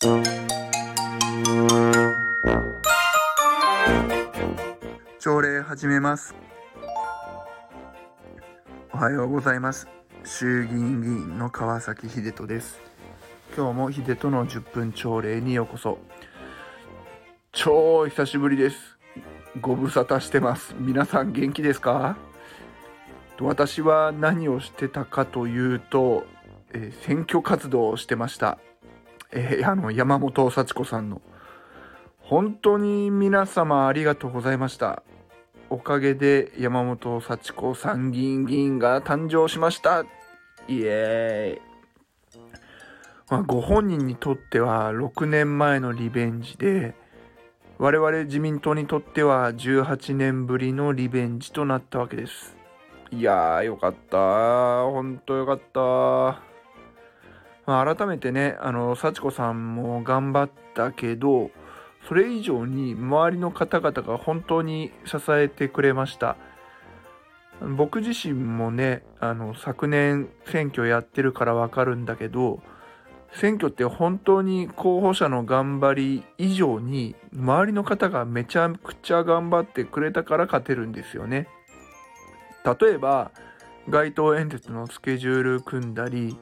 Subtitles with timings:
[0.00, 0.08] 朝
[5.42, 6.34] 礼始めます。
[8.94, 9.88] おはようございます。
[10.24, 12.80] 衆議院議員の川崎秀人です。
[13.54, 15.98] 今日も秀人の10分朝礼にようこそ。
[17.52, 18.96] 超久しぶりです。
[19.60, 20.74] ご無沙汰してます。
[20.78, 22.16] 皆さん元気ですか？
[23.38, 26.24] 私は何をしてたかというと、
[26.72, 28.56] えー、選挙活動をしてました、
[29.32, 31.20] えー、あの山本幸子さんの。
[32.18, 35.02] 本当に皆様ありがとうございました。
[35.68, 40.04] おかげで山本幸子参議院議員が誕生しました。
[40.68, 42.40] イエーイ、
[43.30, 46.94] まあ、ご本人にとっては6年前のリベンジで
[47.78, 52.56] 我々自民党にとっては18年ぶりのリベンジとなったわけです。
[53.10, 54.18] いやーよかった
[54.84, 56.42] 本当よかった、
[57.70, 61.52] まあ、改めてねあの幸子さんも頑張ったけど
[62.08, 66.36] それ以上に周りの方々が本当に支えてくれました。
[67.76, 72.60] 僕自身もねあの昨年選挙やってるから分かるんだけど
[73.34, 81.46] 選挙って本当に候補者の頑張り以上に周りの方がめちゃくちゃ頑張ってくれたから勝てるんですよね。
[82.64, 83.30] 例えば
[83.88, 86.36] 街頭演説のスケジュール組んだり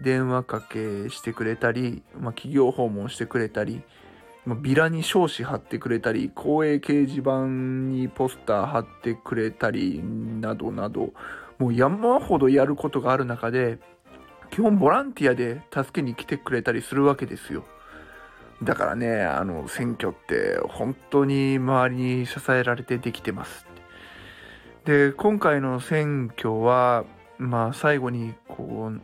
[0.00, 3.82] 電話かけしてくれたり、まあ、企業訪問してくれたり
[4.46, 11.12] まあビラに彰子貼ってくれたり、公営掲示板にポスター貼ってくれたり、などなど、
[11.58, 13.78] もう山ほどやることがある中で、
[14.50, 17.64] 基本ボランティアで助けに来てくれたりするわけですよ。
[18.62, 23.66] だからね、あの、選挙って本当に周りに支えられてできてます。
[24.84, 27.04] で、今回の選挙は、
[27.38, 29.00] まあ最後にこう、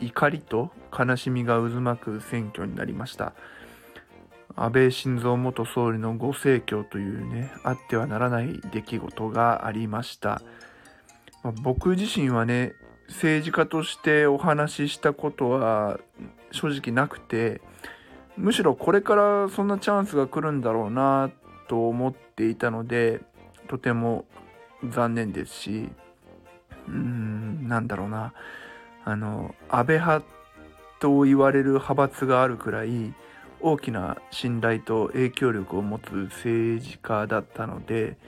[0.00, 3.32] 怒りと悲しみが渦巻く選挙になりました。
[4.56, 10.42] 安倍晋三元総理のご逝去というね、あってはならない出来事がありました。
[11.42, 12.72] まあ、僕自身はね、
[13.08, 15.98] 政治家としてお話ししたことは
[16.52, 17.60] 正直なくて、
[18.36, 21.30] むしろこれからそんなチャンスが来るんだろうな
[21.68, 23.20] と思っていたので、
[23.68, 24.24] とても
[24.88, 25.88] 残念ですし、
[26.88, 28.32] うーん、なんだろうな、
[29.04, 30.24] あの、安倍派
[31.00, 33.14] と言われる派閥があるくらい、
[33.64, 38.18] 大きな信頼と影響力を持つ政治家だったので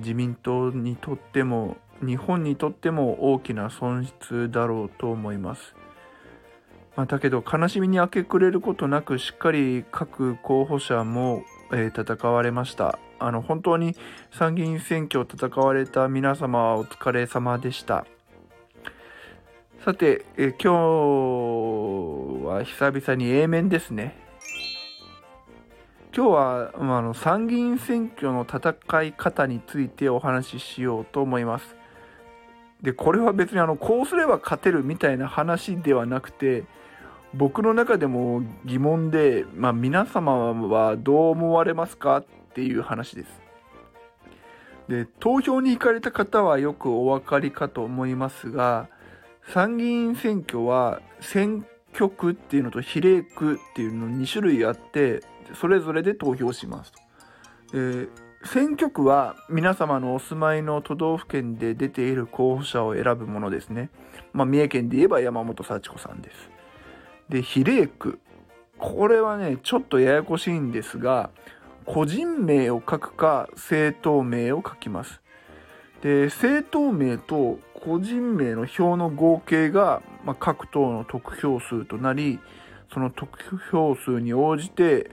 [0.00, 5.76] 自民党にとっても日本にとっても大きな損失だろうと思います。
[6.96, 12.98] まあ、だけど悲しみに明け暮れることなくしっかり各候補者も、えー、戦われました。
[13.20, 13.94] あの本当に
[14.32, 18.06] 参議院選挙を戦われた皆様はお疲れ様でした。
[19.82, 20.68] さて、え、今日
[22.44, 24.14] は久々に A 面ですね。
[26.14, 31.76] 今日は、まあ、あの参議院選挙の戦い方についてお話ししようと思います。
[32.82, 36.64] でこれは別にあのこうすれば勝てるみたいな話ではなくて
[37.32, 43.30] 僕の中でも疑問で、まあ、皆様はどう思われますかっていう話です。
[44.88, 48.90] で投票に行かれた方はよくお分かりかと思いますが
[49.48, 55.20] 参議院選挙は選挙区っていうのと比例区っていうの2種類あって
[55.54, 56.98] それぞれで投票しますと。
[57.74, 58.08] え
[58.44, 63.90] 選挙区は皆様のお住まいの都道府県で出ている候補者を選ぶものですね。
[64.32, 66.50] まあ、三重県で言えば山本幸子さんです。
[67.28, 68.18] で、比例区。
[68.78, 71.30] これはね、ちょっとややこしいんですが、
[71.84, 75.20] 個人名を書くか政党名を書きます。
[76.02, 82.38] で、政党名と個人名の票の合計が、まあ、各党の得票数となり、
[82.92, 83.28] その得
[83.70, 85.10] 票数に応じて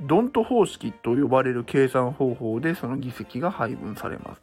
[0.00, 4.42] ドント方式と呼ばれる計算方法でその議席が配分されます。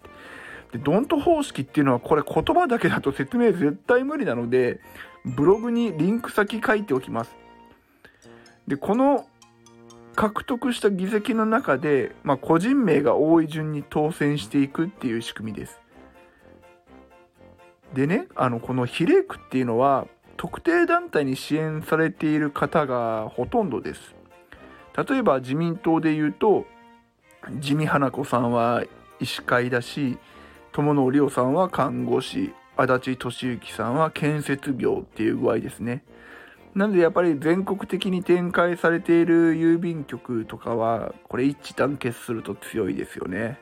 [0.71, 4.81] でドント方式っていうのはこれ言葉だけだと説明絶対無理なので
[5.23, 7.35] ブログにリンク先書いておきます。
[8.67, 9.25] でこの
[10.17, 15.79] 獲得した議席の中で、まあ、個人名が多い順に当選していくっていう仕組みです。
[17.93, 24.15] でねあのこの比例区っていうのは特定団体に支援されている方がほとんどです。
[25.07, 26.65] 例えば自民党で言うと
[27.59, 28.83] 地味花子さんは
[29.19, 30.17] 医師会だし
[30.71, 36.03] 友野里夫さんは看護師足立俊之さんは建設業っていう具合ですね。
[36.77, 43.59] なのでやっぱり全国的に展開されている郵便局とかはこれ一致団結すると強いですよね。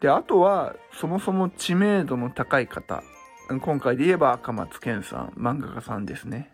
[0.00, 3.02] であとはそもそも知名度の高い方
[3.60, 6.50] 今回で言えば赤松健さん漫画家さんですね。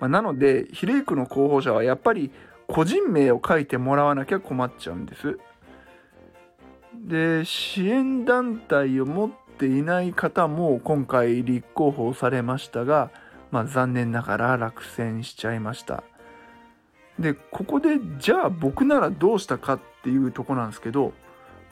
[0.00, 2.32] まあ、なので比例区の候補者はやっぱり
[2.66, 5.38] 個人名を書いてもらわなきゃ困っちゃうんです
[6.94, 13.10] で支援団体を持っていない方も今回立候補されましたが、
[13.50, 16.02] まあ、残念ながら落選しちゃいました。
[17.18, 21.12] でここでじゃあ僕ならどうしたかっていうとこなんですけど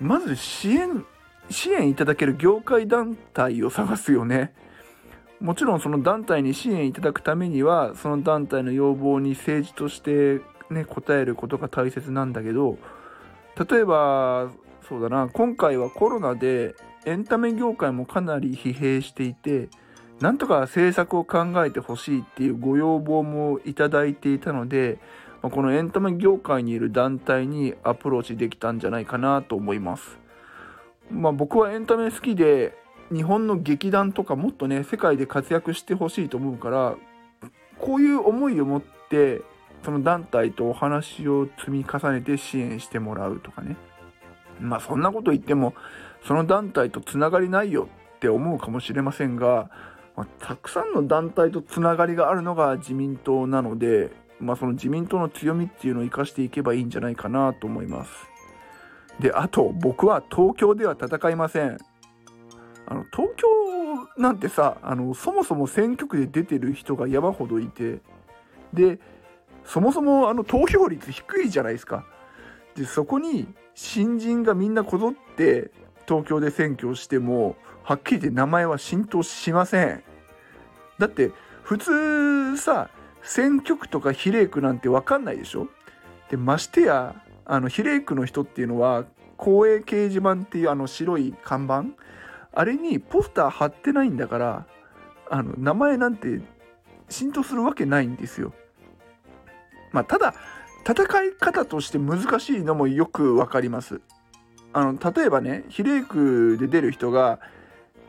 [0.00, 1.06] まず支援
[1.50, 4.52] 支援いただける業界団体を探すよね。
[5.38, 10.40] もちろんその団体に支援いただくためにはその団体の要望に政治として
[10.70, 12.79] ね応えることが大切なんだけど
[13.70, 14.50] 例えば
[14.88, 16.75] そうだな今回はコロナで
[17.05, 19.69] エンタメ業界もかなり疲弊していて
[20.21, 24.99] なんとか政策を考えてほしいっていうご要望もいただいていたので
[25.43, 30.19] このエンタメ業界にいる団体にアプローチできたんじゃないかなと思います。
[31.11, 32.77] まあ、僕はエンタメ好きで
[33.13, 36.97] 日本の劇団とかもっとね世界で活躍してほしいと思うから
[37.79, 39.43] こういう思いを持って
[39.85, 43.77] その団体とお話を積み重ねて支援してもらうとかね
[44.59, 45.75] まあそんなこと言っても
[46.27, 49.71] その団体とつながりないよって思うかもしれませんが、
[50.17, 54.11] まあ、たくさんの団体とつながりがあるのが自民党なので
[54.41, 58.11] まあ、その自民党の強みっていうのを生かしていけばいいんじゃないかなと思います。
[59.21, 61.79] で、あと僕は東京では戦いません。
[62.89, 63.47] あの東京
[64.17, 67.99] なんてさあのそもそも選挙区で出てる人が山ほどいて
[68.73, 69.01] で
[69.65, 72.05] そもそもあの投票率低いじゃないですか。
[72.77, 75.73] でそこに新人がみんなこぞって
[76.06, 80.03] 東京で選挙をしてもはっきり言って名前は浸透しません。
[80.99, 81.32] だって
[81.62, 82.91] 普通さ
[83.23, 85.69] 選挙区とか比例区なんて分かんないでしょ？
[86.31, 87.14] でましてや
[87.44, 89.05] あの比例区の人っていうのは
[89.37, 91.87] 公営掲示板っていうあの白い看板？
[92.53, 94.67] あれにポスター貼ってないんだから
[95.31, 96.41] あの名前なんて
[97.08, 98.53] 浸透するわけないんですよ。
[99.93, 100.35] まあ、ただ
[100.88, 104.00] 戦い方として難しいのもよく分かります。
[104.76, 107.40] あの例えばね比例区で出る人が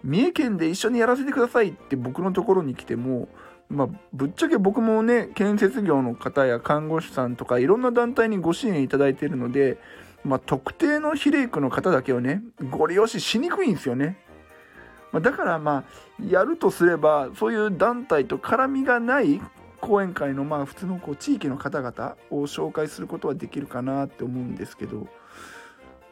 [0.04, 3.30] 三重県で一緒にやらせてくださいって僕のところに来ても
[3.70, 9.78] まあ、ぶっちゃけ僕もね建設業の方や看護師さんとかいろんな団体にご支援いただいているので、
[10.24, 14.18] まあ、特定の比例区の方だけをねご利用ししにくいんですよね。
[15.12, 15.84] まあ、だからま
[16.20, 19.42] あやるとすればそういう団体と絡みがない
[19.82, 25.08] 講演会のまあ普通のこう地域の方々を紹介することはできるかなって思うんですけど、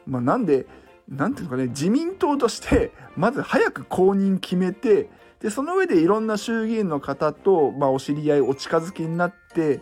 [0.06, 0.66] まあ、なんで
[1.08, 5.08] 何ていうのかね自民党としてまず早く公認決めて
[5.40, 9.80] でその上でいろんな衆議院の方と、まあ、お知り合いお近づきになって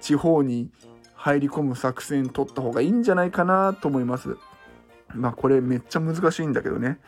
[0.00, 0.70] 地方に
[1.14, 4.36] 入り込む作戦取った方がいいんじゃないかなと思います。
[5.14, 6.98] まあこれめっちゃ難しいんだけどね。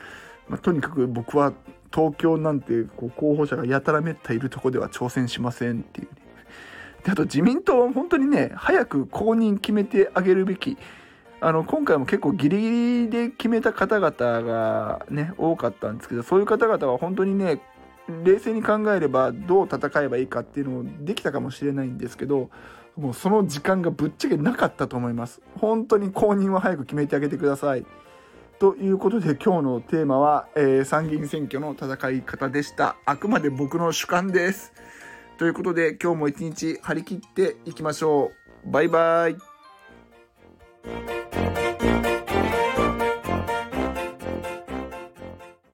[0.48, 1.52] まあ、とにかく僕は
[1.92, 6.12] 東京なんてこう候補者がやたらめったいるとこでは挑戦しませんっていうね。
[7.04, 10.78] であと自民党は本当にね早く公認決めてあげるべき。
[11.44, 14.10] あの今回も結構ギリギリで決めた方々
[14.42, 17.60] がね多かったんですけどそういう方々は本当にね
[18.24, 22.48] 冷静に考えればどう戦えばいいかっていうのもできたかもしれないんですけど
[22.96, 25.42] もうその時間がぶっちゃけなかったと思います。
[25.60, 27.84] 本当に公認は早く決めてあげてください。
[28.58, 32.96] ということで今日のテーマは、えー、参議院選挙の戦い方でした。
[33.04, 34.72] あくまで僕の主観です。
[35.36, 38.30] ということで今日も一日張り切っていきましょ
[38.64, 38.70] う。
[38.70, 41.13] バイバイ。